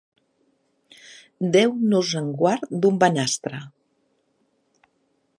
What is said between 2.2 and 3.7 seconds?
en guard d'un banastra.